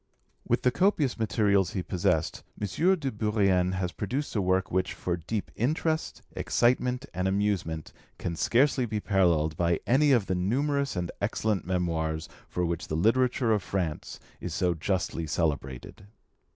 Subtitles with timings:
[0.47, 2.65] With the copious materials he possessed, M.
[2.95, 8.87] de Bourrienne has produced a work which, for deep interest, excitement, and amusement, can scarcely
[8.87, 13.61] be paralleled by any of the numerous and excellent memoirs for which the literature of
[13.61, 16.07] France is so justly celebrated.